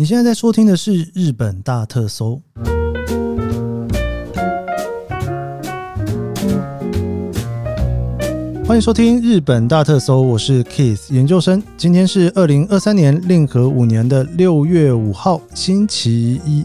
[0.00, 2.40] 你现在在收听的是日本大特搜，
[8.64, 11.62] 欢迎收听日本大特搜，我是 Keith 研究生。
[11.76, 16.64] 今天是二零二三年令和五年的六月五号，星期一。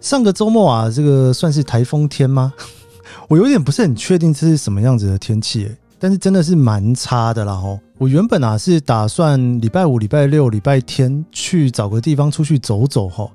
[0.00, 2.54] 上个周末啊，这个算是台风天吗？
[3.26, 7.78] 我有点不是很确定这是什么样子的天气诶，但是真的是蛮差的啦吼。
[7.98, 13.30] 我原本啊是打算礼拜五、礼拜六、礼拜天去找个地方出去走走吼。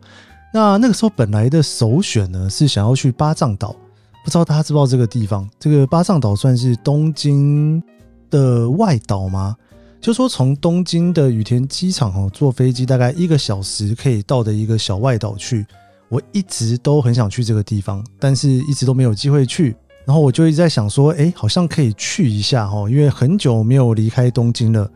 [0.52, 3.76] 那那个时候本来的首选呢是想要去八丈岛，
[4.24, 5.48] 不知道大家知不知道这个地方？
[5.60, 7.82] 这个八丈岛算是东京
[8.30, 9.56] 的外岛吗？
[10.02, 15.66] 就说从东京的羽田机场哦，坐飞机大概一个小时可以到的一个小外岛去。
[16.08, 19.76] 我一直都很想去这个地方，但是一直都没有机会去。
[20.06, 24.88] 然后我就一直在想说，哎，好像可以去一下哈，因为很久没有离开东京了。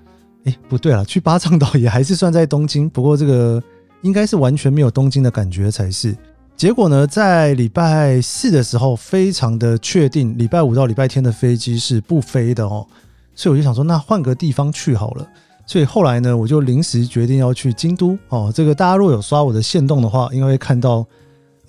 [0.43, 3.61] 哎，不对了，去八丈岛也还是算在东京，不过这个
[4.03, 6.15] 应该是完全没有东京的感觉才是。
[6.55, 12.85] 结果呢，在礼拜四的时候，非常的确定，礼拜五到礼拜天的飞机是不飞的哦，
[13.33, 15.27] 所以我就想说，那换个地方去好了。
[15.66, 18.51] 所以后来呢，我就临时决定要去京都哦。
[18.53, 21.03] 这个大家如果有刷我的线动的话，应该会看到。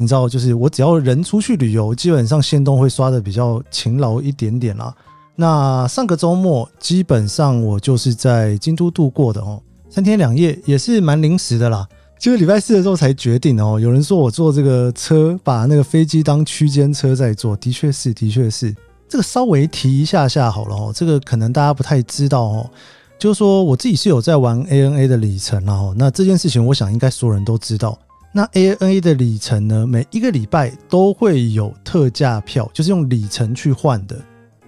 [0.00, 4.94] 你知道，就是我只要人出去旅游，基本上线动会刷的比较勤劳一点点啦。
[5.36, 11.86] 那上个周末，基本上我就是在京都度过的哦，三天两夜也是蛮临时的啦。
[12.18, 13.78] 就是礼拜四的时候才决定哦。
[13.78, 18.74] 有人说我坐这个车，把那个飞机当区间车在坐，的确是，的确是。
[19.06, 22.70] 这个稍微提一下下好了哦，这个可能大家不太知道哦。
[23.18, 27.98] 就是说我自己是有在玩 ANA 的里程啦哦，那这件事情我想应该所有人都知道。
[28.32, 34.16] 那 ANA 的里程呢，每一个礼拜都会有特价票，就是用里程去换的，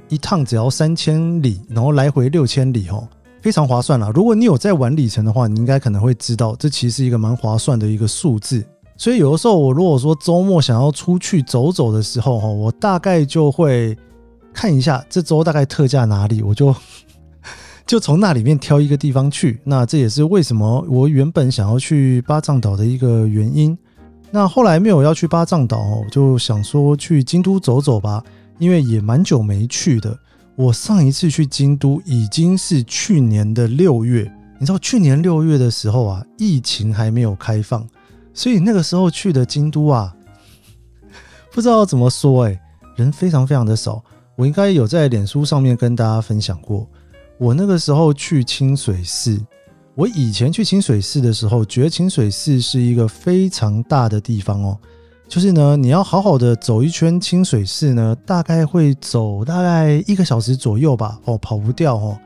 [0.08, 3.06] 一趟只要三千里，然后来回六千里哦，
[3.40, 4.10] 非常划算啦。
[4.12, 8.64] 如果你有在玩里程的话，你应该可能会知道，这其实是一个蛮划算的一个数字。
[8.96, 13.96] 所以有的时候，我如果说周末想要出去走走的时候，哈，我大概就会
[14.52, 16.74] 看一下这周大概特价哪里，我就。
[17.92, 23.76] 就从那里面挑一个地方去，那这也是为什么我原本想要去八丈岛的一个原因。
[24.30, 28.24] 那后来没有要去八丈岛，我就想说去京都走走吧，
[28.58, 30.18] 因为也蛮久没去的。
[30.56, 34.22] 我上一次去京都已经是去年的六月，
[34.58, 37.86] 你知道去年六月的时候啊，疫情还没有开放，
[38.32, 40.16] 所以那个时候去的京都啊，
[41.52, 42.58] 不知道怎么说哎，
[42.96, 44.02] 人非常非常的少。
[44.34, 46.88] 我应该有在脸书上面跟大家分享过。
[47.42, 49.36] 我那个时候去清水寺，
[49.96, 54.78] 我以前去清水寺的时候，觉得清水寺是一个非常大的地方哦。
[55.26, 61.18] 就是呢，你要好好的走一圈清水寺呢，大概会走大概一个小时左右吧。
[61.24, 62.16] 哦，跑不掉哦，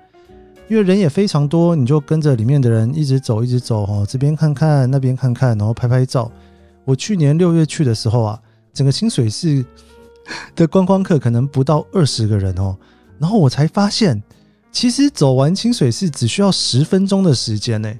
[0.68, 6.30] 因为人也非常多，你就跟着里面的人一直走，一直走哦，这边看看，那边看看，然后拍拍照。
[6.84, 8.38] 我去年六月去的时候啊，
[8.74, 9.64] 整个清水寺
[10.54, 12.76] 的观光客可能不到二十个人哦，
[13.18, 14.22] 然后我才发现。
[14.76, 17.90] 其实走完清水寺只需要十分钟的时间呢，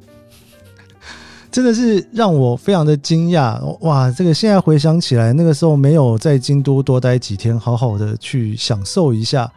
[1.50, 4.10] 真的是让我非常的惊讶哇！
[4.10, 9.50] 这个现在回想起来，那个时候没有在京都多待几天，好好的去享受一下。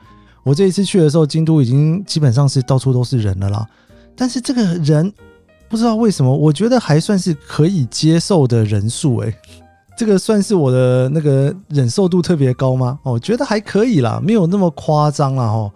[0.43, 3.67] 我这一次去的时候，京都已经基本上是到处都是人了啦。
[4.15, 5.11] 但是这个人
[5.67, 9.35] 不知道为什么，我觉得还算是可以接受的人数诶，
[9.97, 12.97] 这个算是我的那个忍受度特别高吗？
[13.03, 15.69] 我觉得还可以啦，没有那么夸张啦哦。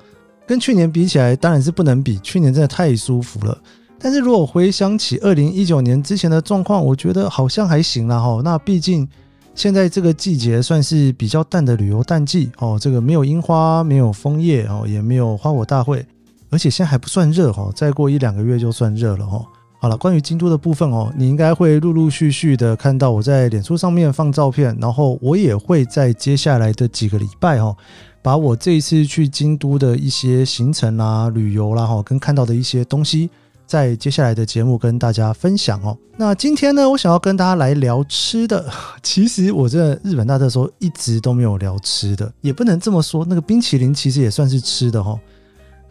[0.46, 2.18] 跟去年比起来，当然是不能比。
[2.20, 3.58] 去年真的太舒服了。
[3.98, 8.42] 但是如果回想起二零一九年之前的状况，我觉得好像还行啦哈。
[8.44, 9.08] 那毕竟
[9.56, 12.78] 现在这个季节算是比较淡的旅游淡季哦。
[12.80, 16.06] 这个没有樱花，没有枫叶哦，也没有花火大会，
[16.50, 17.72] 而且现在还不算热哈。
[17.74, 19.42] 再过一两个月就算热了哈。
[19.84, 27.76] 好了，关于京都的部分哦，你应该会陆陆续续的看到我在脸书上面放照片，然后我也会在接下来的几个礼拜哦。
[28.22, 33.30] 把我这一次去京都的一些行程啊、旅游啦，哈，跟看到的一些东西，
[33.68, 35.98] 在接下来的节目跟大家分享哦。
[36.16, 38.66] 那今天呢，我想要跟大家来聊吃的。
[39.04, 43.26] 其实我在日本大特的时候一直都没有聊吃的，也不能这么说。
[43.28, 45.20] 那个冰淇淋其实也算是吃的哈。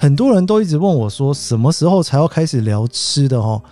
[0.03, 3.63] 很多人都一直问我说，什么时候才要开始聊吃的哈？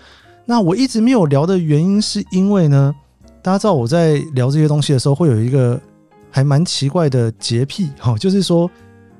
[0.44, 2.94] 那我一直没有聊的原因，是因为呢，
[3.42, 5.80] 大家知道我在聊这些东西的时候，会有一个。
[6.30, 8.70] 还蛮奇怪的洁癖哈，就是说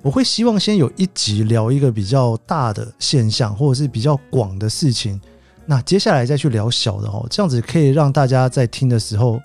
[0.01, 5.21] 我会希望先有一集聊一个比较大的现象或者是比较广的事情，
[5.67, 9.41] 那接下来再去聊小的哦，这样子可以让大家在听的时候，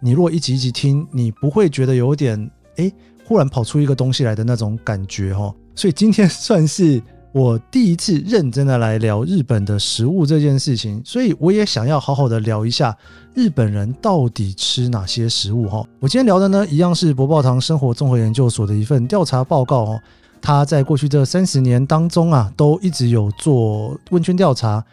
[0.00, 2.92] 你如果一集一集听，你不会觉得有点诶，
[3.24, 5.54] 忽然跑出一个东西来的那种感觉哈。
[5.78, 12.96] 所以今天算是我第一次认真的来聊日本的食物这件事情，所以我也想要好好的聊一下
[13.32, 15.86] 日本人到底吃哪些食物哈。
[16.00, 20.00] 我今天聊的呢，一样是博报堂生活综合研究所的一份调查报告哦。
[20.42, 24.84] 他在过去这三十年当中啊，都一直有做问卷调查，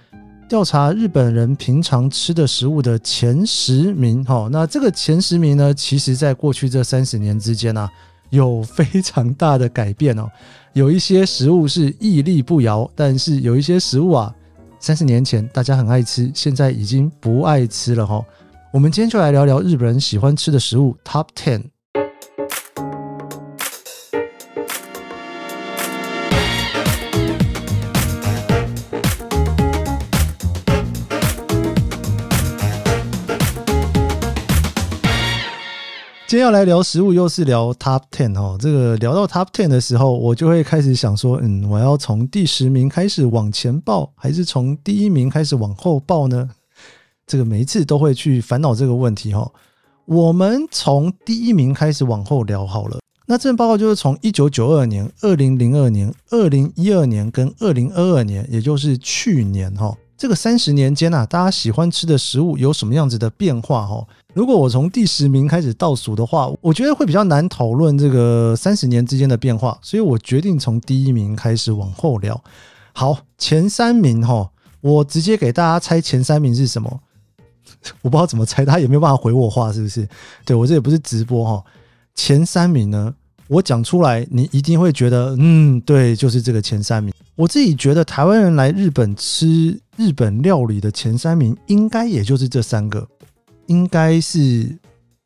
[0.47, 4.47] 调查日本人平常吃的食物的前十名哈。
[4.51, 7.89] 那这个前十名呢，其实在过去这三十年之间啊，
[8.30, 10.30] 有非常大的改变哦。
[10.74, 14.33] 有一些食物是屹立不摇，但是有一些食物啊，
[14.80, 18.24] 三十年前大家很爱吃，现在已经不爱吃了哈。
[18.74, 21.63] 我们今天就来聊聊日本人喜欢吃的食物 Top Ten。
[36.27, 38.57] 今天要来聊食物，又是聊 Top Ten 哦。
[38.60, 46.50] 这个聊到 Top Ten 的时候，我就会开始想说，嗯，我要从第十名开始往前报，还是从第一名开始往后报呢？
[47.27, 49.48] 这个每一次都会去烦恼这个问题哈。
[50.06, 52.98] 我们从第一名开始往后聊好了。
[53.28, 59.95] 那这份报告就是从一九九二年、二零零二年、二零一二年跟二零二二年，也就是去年哈。
[60.18, 63.81] 这个三十年间啊，大家喜欢吃的食物有什么样子的变化？
[63.81, 72.43] 哦，如果我从第十名开始倒数的话，我觉得会比较难讨论这个三十年之间的变化，所以我决定从第一名开始往后聊。
[72.91, 74.51] 好，前三名哈，
[74.81, 76.99] 我直接给大家猜前三名是什么？
[78.03, 80.05] 我不知道怎么猜，大家也没有办法回我话，是不是？
[80.43, 81.63] 对，我这也不是直播哈，
[82.13, 83.15] 前三名呢？
[83.47, 87.13] 我讲出来，你一定会觉得，嗯，对，就是这个前三名。
[87.35, 93.07] 我自己觉得，台湾人来日本吃日本料理的前三名，应该也就是这三个，
[93.67, 94.77] 应该是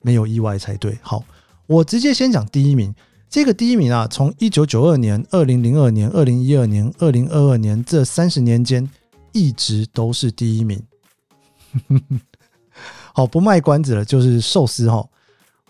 [0.02, 0.98] 没有意外才对。
[1.02, 1.24] 好，
[1.68, 2.94] 我直接先讲第一名。
[3.30, 8.90] 这个第一名啊，从一九九二年、二零零二年、二零一二年、二零二二年这三十年间，
[9.34, 10.82] 一直都是第一名。
[13.14, 15.08] 好，不卖关子了，就是寿司哈。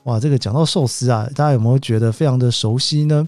[0.04, 3.28] 哇，这个讲到寿司啊，大家有没有觉得非常的熟悉呢？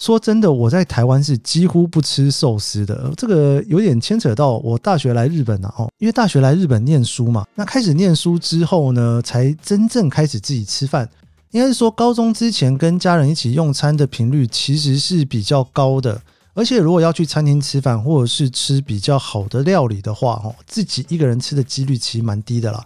[0.00, 3.12] 说真的，我在台湾是几乎不吃寿司的。
[3.18, 7.46] 这个有点牵扯到我大学来日本啊，哦，因为大学来日本念书嘛。
[7.54, 11.06] 那开始念书之后呢，才真正开始自己吃饭。
[11.50, 16.18] 应该是说，高中之前跟家人一起用餐的频率其实是比较高的。
[16.54, 22.82] 而且如果要去餐厅吃饭，或者是吃比较好的料理的话，哦，自己一个人吃的几率其实蛮低的啦。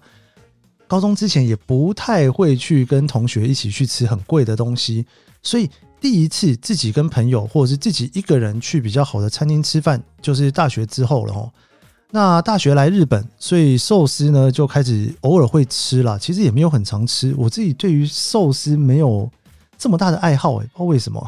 [0.89, 5.07] 高中之前也不太会去跟同学一起去吃很贵的东西，
[5.43, 5.71] 所以
[6.01, 11.51] 第一次自己跟朋友或者是自己一个人去比较好的餐厅吃饭，就是大学之后了哦。
[12.11, 17.35] 那大学来日本，所以寿司呢就开始偶尔会吃啦，其实也没有很常吃。
[17.37, 19.29] 我自己对于寿司没有
[19.77, 21.27] 这么大的爱好，诶，不知道为什么，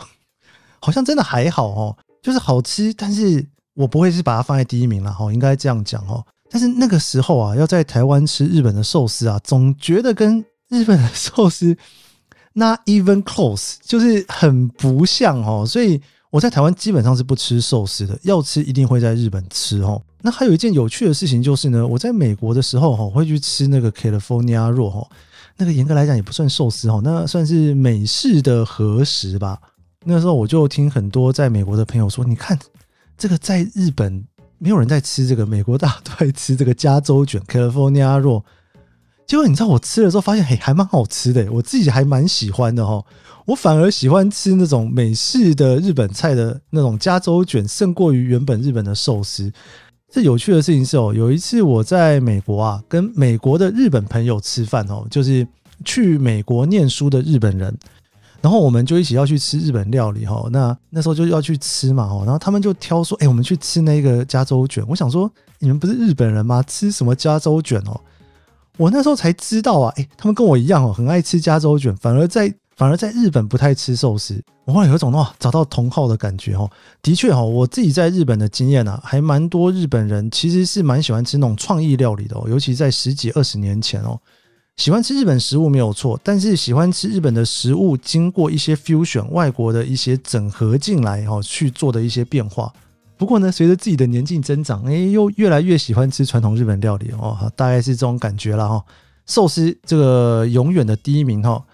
[0.79, 6.25] 好像真的还好哦，就是好吃，但是我不会是把它放在第一名了哦，应该这样讲哦。
[6.49, 11.77] 但是那个时候啊，要在台湾吃日本的寿司啊，总觉得跟日本的寿司
[12.58, 15.67] 那 even close，就是很不像哦。
[15.67, 16.00] 所以
[16.31, 20.00] 我在台湾基本上是不吃寿司的，要吃一定会在日本吃哦。
[20.23, 25.06] 那还有一件有趣的事情就是呢，我在美国的时候哈，会去吃那个 California Roll 哈，
[25.58, 29.58] 那个严格来讲也不算寿司哈，那算是美式的和食吧。
[30.05, 32.58] 那时候我就听很多在美国的朋友说，你看
[33.19, 34.25] 这个在日本。
[34.58, 38.43] 没有人在吃这个，美国大家都在吃这个加州卷 （California Roll）。
[39.26, 43.03] 结果你知道我吃了之后发现，嘿，还蛮好吃的，我自己还蛮喜欢的哈。
[43.44, 49.53] 我反而喜欢吃那种美式的日本菜的那种加州卷，胜过于原本日本的寿司。
[50.12, 55.46] 这有趣的事情是哦，有一次我在美国啊，跟美国的日本朋友吃饭哦，就是
[55.84, 57.77] 去美国念书的日本人。
[58.41, 64.84] 然后我们就一起要去吃日本料理哈，那那时候就要去吃嘛哈，然后他们就挑说，哎，我们去吃那个加州卷。
[64.86, 66.62] 我想说，你们不是日本人吗？
[66.62, 68.01] 吃什么加州卷哦？
[68.77, 74.43] 我那时候才知道啊，哎，他们跟我一样哦，很爱吃加州卷，反而在反而在日本不太吃寿司。
[74.67, 76.71] 我忽然有一种哇，找到同好的感觉哦。
[77.01, 84.21] 的确哈，我自己在日本的经验啊，还蛮多日本人其实是蛮喜欢吃那种创意料理的哦，尤其在十几二十年前哦。
[84.77, 92.71] 喜欢吃日本食物没有错，但是喜欢吃日本的食物，经过一些 fusion 外国的一些整合进来哈，去做的一些变化。
[93.19, 98.85] 不过呢，随着自己的年纪增长，哎，又越来越喜欢吃传统日本料理哦，大概是这种感觉了哈。
[99.27, 101.65] 寿司这个永远的第一名哈，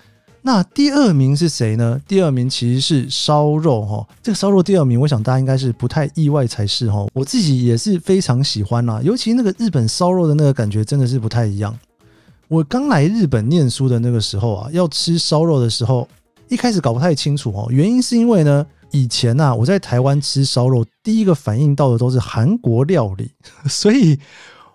[0.40, 2.00] 那第二名是谁呢？
[2.08, 7.06] 第二名其实是烧肉哈，这个烧肉第二名，我想大家应该是不太意外才是哈。
[7.12, 11.76] 我自己也是非常喜欢啦，尤其那个日本烧肉的那个感觉真的是不太一样。
[12.48, 16.08] 我刚来日本念书的那个时候啊，要吃烧肉的时候，
[16.48, 17.66] 一开始搞不太清楚哦。
[17.70, 23.32] 原因是因为呢，以前呐、啊，我在台湾吃烧肉，第一个反应到的都是韩国料理，
[23.68, 24.18] 所以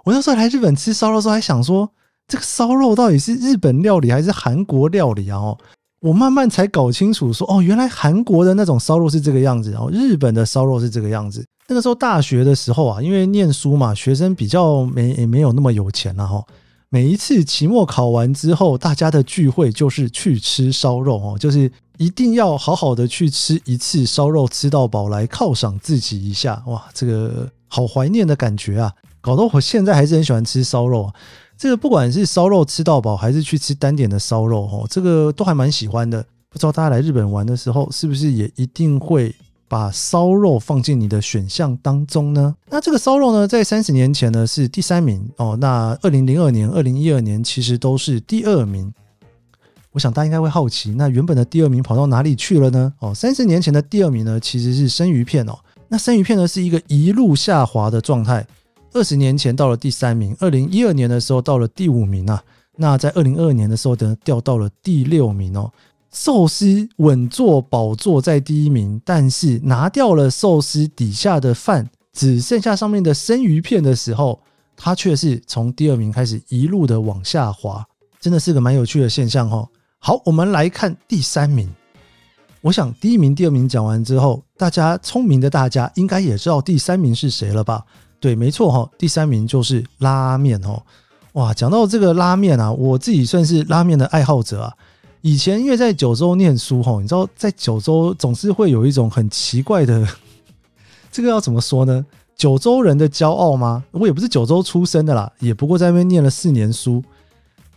[0.04, 1.90] 我那时候来日本吃烧肉的时候，还想说
[2.28, 5.38] 这个烧肉到底是日本料理还是韩国料理啊？
[5.38, 5.58] 哦，
[6.02, 11.46] 我慢慢才搞清楚说，哦，原来韩国的那种烧肉是这个样子，然后日本的烧肉是这个样子。
[11.70, 16.44] 那个时候大学的时候啊，因为念书嘛，学生比较没也没有那么有钱了哈。
[16.90, 26.62] 每一次期末考完之后，大家的聚会就是去吃烧肉哦，就是一定要好好的去吃一次烧肉，吃到饱来犒赏自己一下。
[26.68, 28.92] 哇，这个好怀念的感觉啊！
[29.22, 31.12] 搞得我现在还是很喜欢吃烧肉。
[31.58, 36.24] 这个不管是烧肉吃到饱，还是去吃单点的烧肉哦，这个都还蛮喜欢的。
[36.50, 39.36] 不知道大家来日本玩的时候，是不是也一定会？
[39.70, 42.56] 把烧肉放进你的选项当中呢？
[42.70, 45.58] 那这个烧肉呢，在三十年前呢是第三名哦。
[45.60, 48.94] 那二零零二年、二零一二年其实都是第二名。
[49.98, 52.94] 我想大家应该会好奇，那原本的第二名跑到哪里去了呢？
[53.00, 55.58] 哦，三十年前的第二名呢其实是生鱼片哦。
[55.88, 58.46] 那生鱼片呢是一个一路下滑的状态。
[58.94, 62.40] 二十年前到了第三名，二零一二年的时候到了第五名啊。
[62.76, 65.72] 那在二零二二年的时候呢，掉到了第六名哦。
[66.12, 74.40] 寿司稳坐宝座在第一名，但是拿掉了寿司底下的饭，只剩下上面的生鱼片的时候，
[74.76, 77.84] 它却是从第二名开始一路的往下滑，
[78.22, 79.68] 真的是个蛮有趣的现象哦。
[80.00, 81.74] 好，我们来看第三名。
[82.62, 87.84] 我想第一名、第二名讲完之后，大家聪明的大家应该也知道第三名是谁了吧？
[88.20, 90.82] 对，没错哈，第三名就是拉面哦。
[91.34, 94.74] 哇，讲到这个拉面啊，我自己算是拉面的爱好者啊。
[95.22, 100.08] 以前因为在九州念书吼，你知道在九州总是会有一种很奇怪的，
[101.12, 102.06] 这个要怎么说呢？
[102.36, 103.84] 九州人的骄傲吗？
[103.92, 107.04] 我也不是九州出生的啦，也不过在那边念了四年书，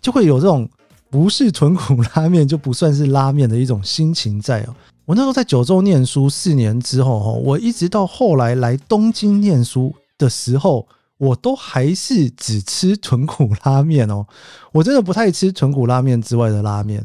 [0.01, 0.69] 就会有这种
[1.11, 4.75] 不是豚骨拉面就不算是拉面的一种心情在哦。
[5.05, 10.87] 我那时候在九州念书四年之后吼，我一直到后来来东京念书的时候，
[11.19, 14.25] 我都还是只吃豚骨拉面哦。
[14.73, 17.05] 我真的不太吃豚骨拉面之外的拉面。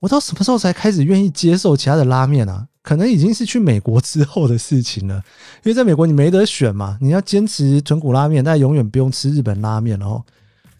[0.00, 2.66] 我到什么时候才开始愿意接受其他的拉面啊？
[2.82, 5.14] 可能已经是去美国之后的事情了。
[5.62, 10.22] 因为在美国你没得选嘛，你要坚持豚骨拉面，但永远不用吃日本拉面哦。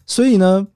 [0.04, 0.66] 所以呢，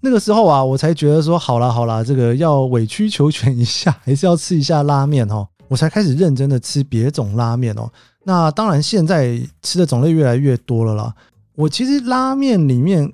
[0.00, 5.46] 那个时候啊，我才觉得说，好啦好啦，这个要委曲求全一下，还是要吃一下拉面哦。
[5.68, 7.90] 我才开始认真的吃别种拉面哦。
[8.24, 11.14] 那当然，现在吃的种类越来越多了啦。
[11.54, 13.12] 我其实拉面里面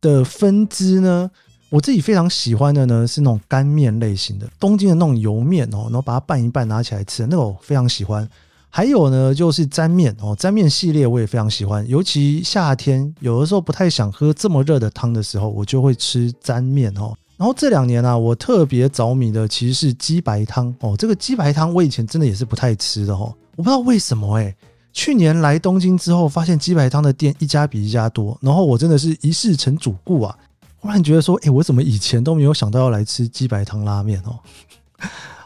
[0.00, 1.30] 的分支呢。
[1.68, 8.28] 我自己非常喜欢的呢是那种干面类型的，东京的那种油面哦，然后把它拌一拌拿起来吃，那个我非常喜欢。
[8.70, 17.12] 还有呢就是沾面哦，沾面系列我也非常喜欢，尤其夏天有的时候不太想喝这么热的汤的时候，我就会吃沾面哦。
[17.36, 24.54] 然后这两年啊，我特别着迷的其实是鸡白汤哦，这个鸡白汤我以前真的也是不太吃的哦，我不知道为什么诶，
[24.92, 30.36] 去年来东京之后，发现鸡白汤的店一家比一家多，然后我真的是一试成主顾啊。
[30.78, 34.38] 忽然觉得说，诶，我怎么以前都没有想到要来吃鸡白汤拉面哦？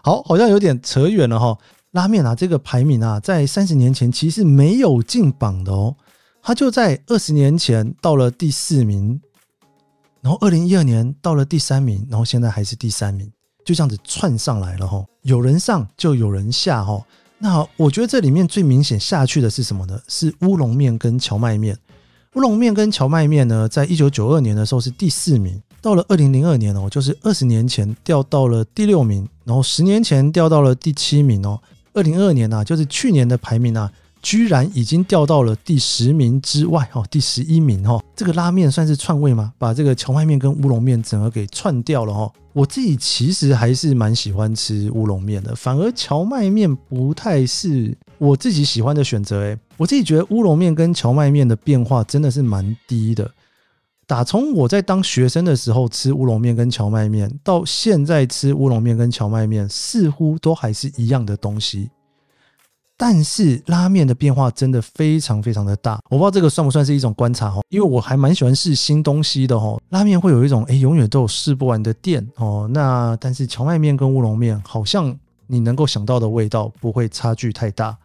[0.03, 1.57] 好，好像有点扯远了哈。
[1.95, 5.95] 拉面啊，这个排名啊，在三十年前其实没有进榜的哦。
[6.43, 9.21] 它就在二十年前到了第四名，
[10.21, 13.31] 然后二零一二年到了第三名，然后现在还是第三名，
[13.65, 15.05] 就这样子窜上来了哈。
[15.23, 17.01] 有人上就有人下哈。
[17.39, 20.01] 那我觉得这里面最明显下去的是什么呢？
[20.09, 21.79] 是乌龙面跟蕎麦面。
[22.35, 31.61] 乌龙面跟蕎麦面呢，在一九九二年的时候是第四名，到了二零零二年哦，就是二十年前掉到了第六名，然后十年前掉到了第七名哦，
[31.95, 33.91] 二零二二年啊，就是去年的排名啊。
[34.21, 38.03] 居然已经掉到了第十名之外哦，第十一名哦。
[38.17, 39.53] 这个拉面算是串位吗？
[39.59, 42.33] 把这个荞麦面跟乌龙面整个给串掉了哦。
[42.55, 49.41] 我自己其实还是蛮喜欢吃乌龙面的，反而荞麦面不太是我自己喜欢的选择。
[49.43, 53.31] 诶，我自己觉得乌龙面跟荞麦面的变化真的是蛮低的。
[54.07, 61.91] 打从我在当学生的时候吃乌龙面跟荞麦面，到现在吃乌龙面跟荞麦面，似乎都还是一样的东西。
[62.97, 69.81] 但是拉面的变化真的非常非常的大，我不知道这个算不算是一种观察哦，因为我还蛮喜欢试新东西的哦。
[69.89, 72.71] 拉面会有一种诶，永远都有试不完的店哦。
[72.73, 75.15] 那但是荞麦面跟乌龙面好像
[75.49, 77.97] 你能够想到的味道不会差距太大。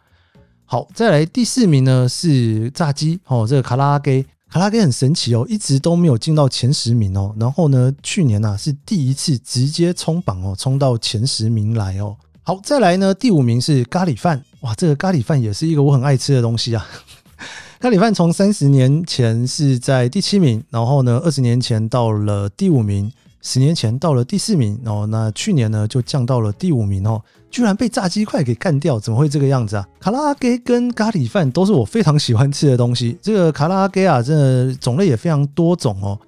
[0.64, 7.32] 好，再来第四名呢是炸鸡哦，这个卡拉给卡拉给很神奇哦，一直都没有进到前十名哦。
[7.38, 12.16] 然后呢，去年呐是第一次直接冲榜哦，冲到前十名来哦。
[12.42, 14.42] 好，再来呢，第五名是咖喱饭。
[14.62, 16.84] 哇，这个咖喱饭也是一个我很爱吃的东西啊！
[17.78, 29.86] 咖喱饭从三十年前是在第七名，然后呢，二十年前到了第五名，十年前到了第四名哦，那去年呢就降到了第五名哦，居然被炸鸡块给干掉，怎么会这个样子啊？
[29.98, 36.18] 卡拉阿给跟咖喱饭都是我非常喜欢吃的东西，这个卡拉阿给啊，真的种类也非常多种哦。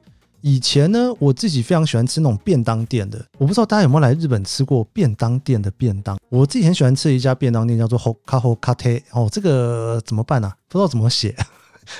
[0.40, 6.18] 以前呢，我自己非常喜欢吃那种便当店的，我不知道大家有没有来日本吃过便当店的便当。
[6.28, 10.56] 我自己很喜欢吃一家便当店叫做 Hokkaho Kate 哦，这个怎么办呢、啊？
[10.68, 11.28] 不知道怎么写，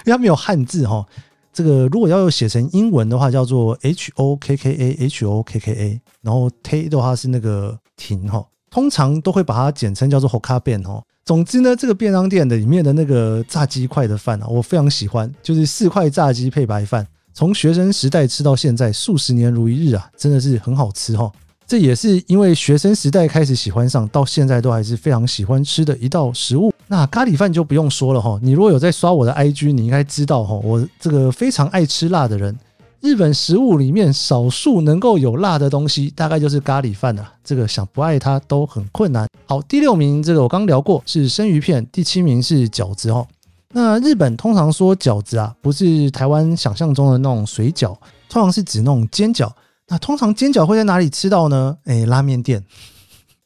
[0.04, 1.06] 因为它没有汉字哈、哦。
[1.52, 11.02] 这个如果要写成英文的话，叫做 H O K K A H O K K A，然后 T 的话是那个停哈，通常都会把它简称叫做 Hokka 便哦。
[11.24, 21.30] 总之呢，这个便当店的里面的那个炸鸡块的饭啊，我非常喜欢，就是四块炸鸡配白饭，从学生时代吃到现在，数十年如一日啊，真的是很好吃哈。
[21.64, 26.72] 这也是因为学生时代开始喜欢上，到现在都还是非常喜欢吃的一道食物。
[26.88, 32.54] 那咖喱饭就不用说了哈，你如果有在刷我的 IG，你应该知道哈，我这个非常爱吃辣的人。
[33.02, 37.32] 日本食物里面少数能够有辣的东西，大概就是咖喱饭了。
[37.42, 39.28] 这个想不爱它都很困难。
[39.46, 43.26] 好，第六名这个我刚聊过是生鱼片，第七名是饺子哦。
[43.72, 47.96] 那日本通常说饺子啊，不是台湾想象中的那种水饺，
[48.28, 49.50] 通常是指那种煎饺。
[49.88, 51.76] 那通常煎饺会在哪里吃到呢？
[51.84, 52.64] 哎，拉面店。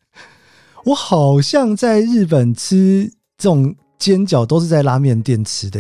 [0.85, 3.13] 我好像在日本吃。
[3.39, 5.79] 这种煎饺都是在拉面店吃的，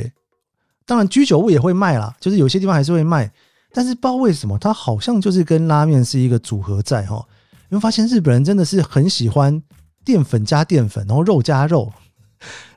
[0.84, 3.32] 当然居酒屋也会卖啦，就是有些地方还是会卖，
[3.76, 7.22] 但是不知道为什么它好像就是跟拉面是一个组合在哈。
[7.68, 9.62] 你会发现日本人真的是很喜欢
[10.02, 11.92] 淀粉加淀粉，然后肉加肉，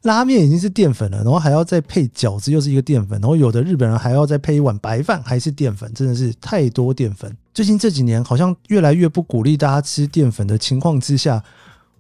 [0.02, 7.34] 拉面已经是淀粉了，然后还要再配饺子又是一个淀粉，然后有的日本人还要再配一碗白饭还是淀粉，真的是太多淀粉。
[7.54, 11.42] 最近这几年好像越来越不鼓励大家吃淀粉的情况之下。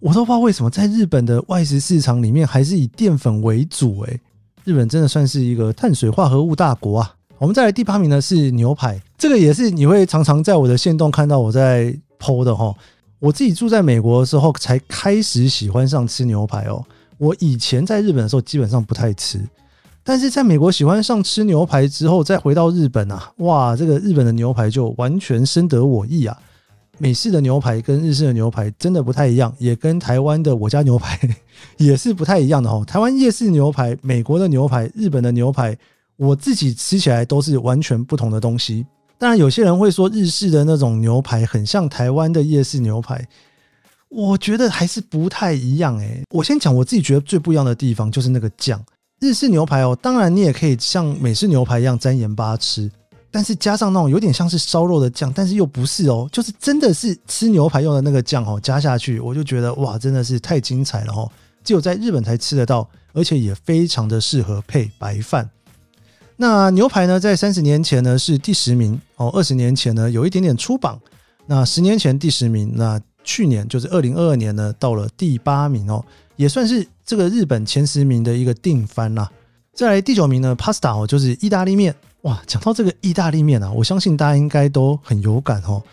[0.01, 4.21] 我都不知道为什么在日本的外食市场里面还是以淀粉为主诶，
[4.63, 7.15] 日本真的算是一个碳水化合物大国啊。
[7.39, 12.75] 我们再来第八名呢是牛排，这个也是你会常常在我的线动看到我在剖的哈。
[13.17, 16.83] 我自己住在美国的时候才开始喜欢上吃牛排哦。
[17.17, 19.39] 我以前在日本的时候基本上不太吃，
[20.03, 26.37] 但是在美国喜欢上吃牛排之后，再回到日本啊，哇，这个日本的牛排就完全深得我意啊。
[26.97, 31.17] 美式的牛排跟日式的牛排真的不太一样，也跟台湾的我家牛排
[31.77, 32.83] 也是不太一样的哦。
[32.85, 35.77] 台湾夜市牛排、美国的牛排、日本的牛排，
[36.19, 38.85] 我自己吃起来都是完全不同的东西。
[39.17, 43.25] 当然，有些人会说日式的那种牛排很像台湾的夜市牛排，
[44.09, 46.21] 我觉得还是不太一样诶。
[46.31, 48.83] 我先讲我自己觉得最不一样的地方，就是那个酱。
[49.21, 52.91] 日式牛排哦，当然你也可以像美式牛排一样沾盐巴吃。
[53.31, 61.31] 但是加上那种有点像是烧肉的酱，但是又不是哦，就是真的是吃牛排用的那个酱哦，加下去我就觉得哇，真的是太精彩了哦，
[61.63, 65.49] 只有在日本才吃得到，而且也非常的适合配白饭。
[66.41, 70.97] 那牛排呢，在三十年前呢是第十名哦，二十年前呢有一点点出榜，
[71.47, 76.01] 那十年前第十名，那去年就是二零二二年呢到了第八名哦，
[76.37, 79.29] 也算是这个日本前十名的一个定番啦。
[79.73, 81.93] 再来第九名呢，Pasta 哦，就是意大利面。
[82.21, 85.83] 哇，讲到这个意大利面啊，我相信大家应该都很有感哦。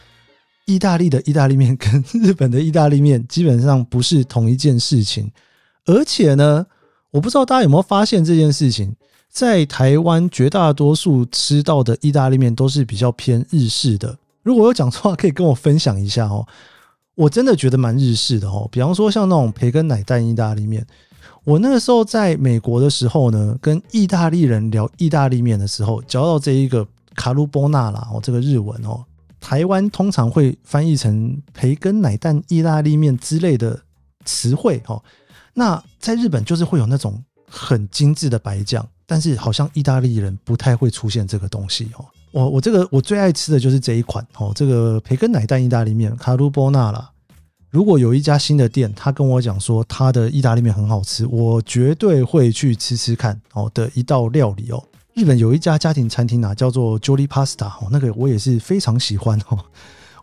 [0.67, 5.29] 意大利的意大利面跟日本的意大利面基本上不是同一件事情，
[5.87, 6.65] 而且呢，
[7.11, 8.95] 我不知道大家有没有发现这件事情，
[9.37, 14.17] 在台湾绝大多数吃到的意大利面都是比较偏日式的。
[14.43, 16.47] 如果有讲错话，可以跟我分享一下哦。
[17.15, 20.87] 我真的觉得蛮日式的哦，比方说像那种培根奶蛋意大利面。
[21.45, 29.05] 我那个时候在美国的时候呢，跟意大利人聊意大利面的时候，讲到这一个卡鲁波纳啦，哦，这个日文哦，
[29.39, 33.79] 台湾通常会翻译成培根奶蛋意大利面之类的
[34.25, 35.05] 词汇哦。
[35.53, 42.05] 那在日本就是会有那种很精致的白酱，但是好像意大利人不太会出现这个东西哦。
[42.33, 47.11] 我我这个我最爱吃的就是这一款哦，这个培根奶蛋意大利面卡鲁波纳啦。
[47.71, 54.83] 如果有一家新的店，他跟我讲说他的意大利面很好吃，我绝对会去吃吃看哦的一道料理哦。
[55.15, 59.59] 日本有一家家庭餐厅啊，叫做 Jolly Pasta 哦，那个我也是非常喜欢哦。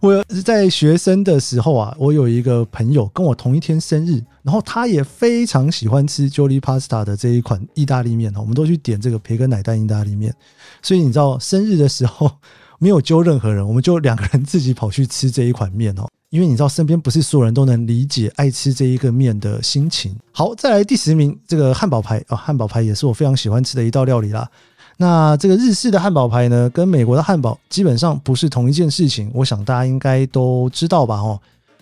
[0.04, 8.42] 我在学生的时候啊，我有一个朋友跟我同一天生日，然后他也非常喜欢吃 Jolly Pasta 的这一款意大利面哦。
[8.42, 10.36] 我们都去点这个培根奶蛋意大利面，
[10.82, 12.30] 所以你知道生日的时候
[12.80, 16.06] 没有揪任何人，我们就两个人自己跑去吃这一款面哦。
[16.32, 20.13] 因为你知道，身边不是所有人都能理解爱吃这一个面的心情。
[20.34, 24.50] 好，再来第十名，这个汉堡排啊，汉堡排也是我非常喜欢吃的一道料理啦。
[25.04, 31.18] 那这个日式的汉堡排呢，跟美国的汉堡基本上不是同一件事情，我想大家应该都知道吧？
[31.18, 31.38] 哦，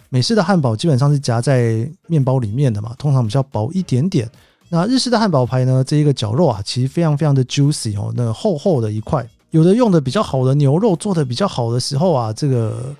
[0.10, 4.27] 美式的汉堡基本上是夹在面包里面的嘛，通常比较薄一点点。
[4.69, 9.23] 那日式的汉堡排呢，这一个绞肉啊，其实非常非常的 juicy 哦，那厚厚的一块。
[9.51, 12.95] 有的用的比较好的牛肉做的比较好的时候啊，这个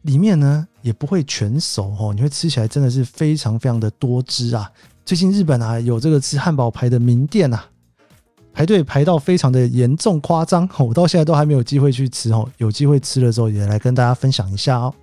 [0.00, 4.70] 里面呢也不会全熟哦，你会吃起来真的是非常非常的多汁啊。
[5.04, 7.66] 最近日本啊有这个吃汉堡排的名店啊，
[8.52, 14.94] 排队排到非常的严重夸张， 我到现在都还没有机会去吃哦，有机会吃了之后也来跟大家分享一下哦。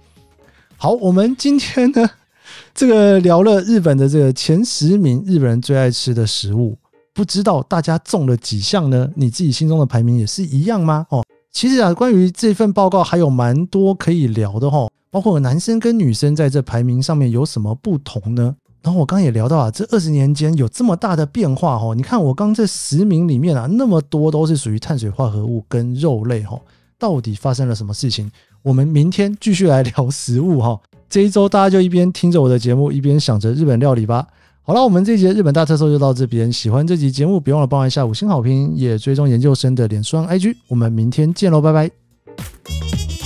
[0.77, 2.09] 好，我们今天呢
[2.73, 6.77] 这个聊了日本的这个前十名日本人最爱吃的食物。
[7.11, 9.09] 不知道大家中了几项呢？
[9.15, 11.05] 你自己心中的排名也是一样吗？
[11.09, 18.55] 哦，其实啊，关于这份报告还有蛮多可以聊的哈，包括男生跟女生在这排名上面有什么不同呢？
[18.81, 26.59] 然后我刚刚也聊到啊，这二十年间有这么大的变化哈，你看我刚这十名里面啊，那么多都是属于碳水化合物跟肉类哈，
[26.97, 28.31] 到底发生了什么事情？
[28.63, 30.79] 我们明天继续来聊食物哈。
[31.09, 34.27] 这一周大家就一边听着我的节目，一边想着日本料理吧。
[34.61, 36.51] 好了，我们这一集日本大特搜就到这边。
[36.53, 40.55] 喜欢这集节目，别忘了帮我一下五星好评，也追踪研究生的脸书 IG。
[40.67, 43.18] 我们明天见喽，拜拜。